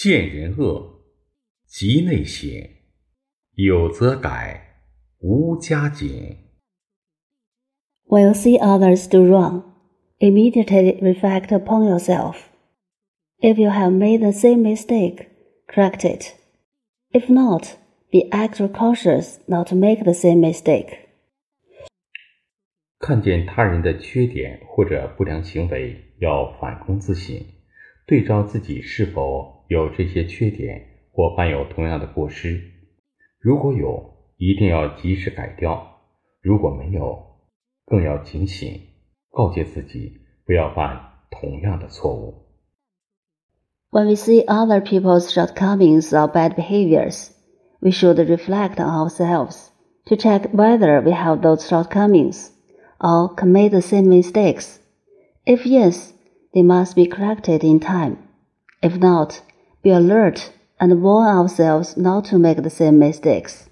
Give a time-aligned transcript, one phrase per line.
[0.00, 1.02] 见人恶，
[1.66, 2.48] 即内省，
[3.54, 4.84] 有则改，
[5.18, 6.36] 无加减。
[8.06, 9.64] When you see others do wrong,
[10.20, 12.36] immediately reflect upon yourself.
[13.40, 15.26] If you have made the same mistake,
[15.66, 16.32] correct it.
[17.10, 17.76] If not,
[18.12, 21.08] be extra cautious not to make the same mistake.
[23.00, 27.44] 看见他人的缺点或者不良行为，要反躬自省，
[28.06, 32.61] 对照自己是否有这些缺点或犯有同样的过失。
[33.39, 35.77] 如果有，一定要及时改掉；
[36.41, 37.17] 如果没有，
[37.85, 38.81] 更要警醒，
[39.29, 42.43] 告诫自己不要犯同样的错误。
[43.91, 47.29] When we see other people's shortcomings or bad behaviors,
[47.79, 49.69] we should reflect on ourselves
[50.05, 52.49] to check whether we have those shortcomings
[52.99, 54.79] or commit the same mistakes.
[55.45, 56.13] If yes,
[56.53, 58.17] they must be corrected in time.
[58.81, 59.41] If not,
[59.82, 63.66] be alert and warn ourselves not to make the same mistakes.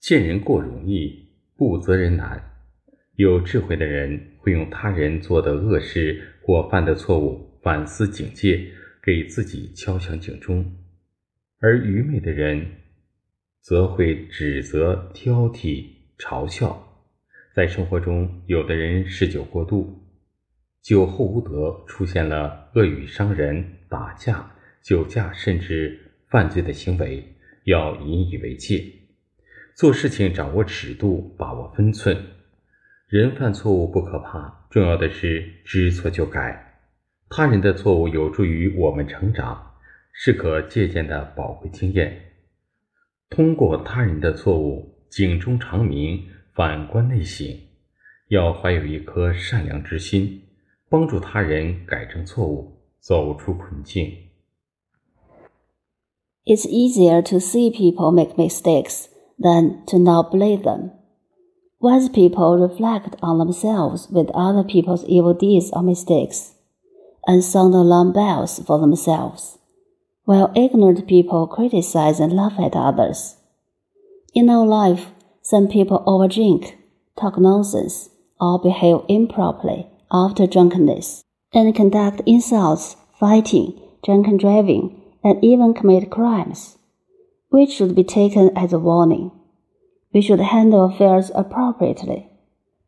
[0.00, 2.42] 见人过容易，不责人难。
[3.16, 8.70] 有智慧的人会用他人做的恶事或犯的错误反思警戒，
[9.02, 10.64] 给自己敲响警钟；
[11.58, 12.64] 而愚昧的人
[13.60, 15.84] 则会指责、挑剔、
[16.16, 16.84] 嘲笑。
[17.54, 20.07] 在生活中，有的人嗜酒过度，
[20.88, 24.50] 酒后无德，出现了恶语伤人、打架、
[24.82, 27.22] 酒驾甚至犯罪的行为，
[27.64, 28.82] 要引以为戒。
[29.76, 32.16] 做事情掌握尺度，把握分寸。
[33.06, 36.80] 人犯错误不可怕，重要的是知错就改。
[37.28, 39.74] 他人的错误有助于我们成长，
[40.14, 42.18] 是可借鉴的宝贵经验。
[43.28, 47.46] 通过他人的错误，警钟长鸣，反观内省，
[48.28, 50.44] 要怀有一颗善良之心，
[50.89, 54.11] 帮助他人改正错误，走出困境。
[56.45, 59.07] It's easier to see people make mistakes
[59.39, 60.91] than to not blame them.
[61.79, 66.51] Wise people reflect on themselves with other people's evil deeds or mistakes,
[67.25, 69.57] and sound alarm bells for themselves,
[70.25, 73.35] while ignorant people criticize and laugh at others.
[74.33, 75.11] In our life,
[75.41, 76.75] some people overdrink,
[77.17, 85.74] talk nonsense, or behave improperly after drunkenness, and conduct insults, fighting, drunken driving, and even
[85.74, 86.78] commit crimes,
[87.50, 89.30] which should be taken as a warning.
[90.12, 92.30] We should handle affairs appropriately.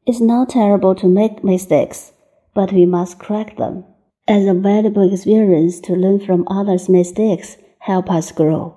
[0.06, 2.12] It's not terrible to make mistakes,
[2.54, 3.84] but we must correct them.
[4.26, 8.76] As a valuable experience to learn from others' mistakes help us grow.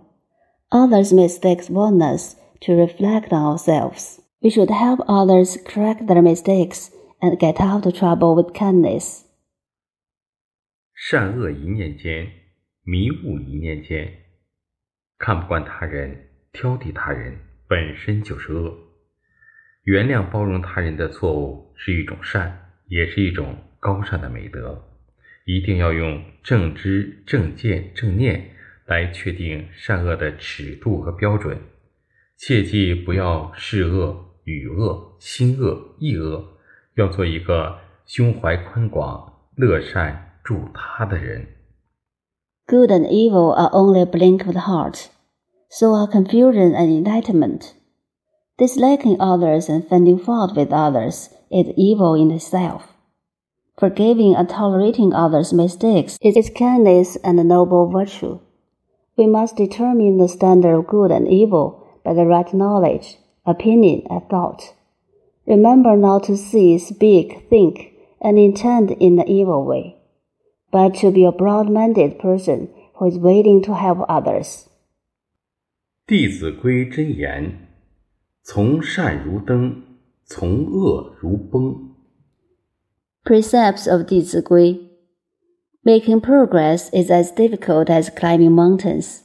[0.71, 4.19] Others' mistakes warn us to reflect on ourselves.
[4.41, 6.91] We should help others correct their mistakes
[7.23, 9.21] and get out of trouble with kindness.
[10.93, 12.29] 善恶一念间，
[12.83, 14.13] 迷雾一念间。
[15.17, 18.77] 看不惯他人，挑剔他人，本身就是恶。
[19.83, 24.89] 原谅包容他人的错误是一种善，也是一种高尚的美德。
[25.45, 28.51] 一定要用正知、正见、正念
[28.85, 31.57] 来确定善恶的尺度和标准，
[32.37, 36.52] 切记不要视恶、与恶、心恶、意恶，
[36.94, 41.46] 要做一个胸怀宽广、乐善助他的人。
[42.66, 45.08] Good and evil are only a blink of the heart.
[45.70, 47.72] So are confusion and enlightenment.
[48.58, 52.94] Disliking others and finding fault with others is evil in itself.
[53.78, 58.40] Forgiving and tolerating others' mistakes is kindness and a noble virtue.
[59.16, 64.28] We must determine the standard of good and evil by the right knowledge, opinion, and
[64.28, 64.74] thought.
[65.46, 69.96] Remember not to see, speak, think, and intend in the evil way,
[70.70, 74.66] but to be a broad-minded person who is willing to help others.
[76.10, 77.68] 《弟子规》真言：
[78.42, 79.82] 从善如登，
[80.24, 81.94] 从恶如崩。
[83.24, 84.80] Precepts of 弟子规
[85.84, 89.22] Making progress is as difficult as climbing mountains,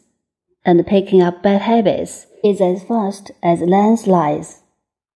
[0.63, 4.60] and picking up bad habits is as fast as landslides.